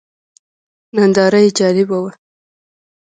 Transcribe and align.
ننداره 0.95 1.39
یې 1.45 1.49
جالبه 1.57 1.97
وه. 2.03 2.11